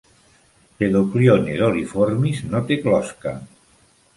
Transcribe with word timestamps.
"Paedoclione 0.77 1.57
doliiformis" 1.61 2.41
no 2.55 2.63
té 2.73 2.79
closca. 2.87 3.35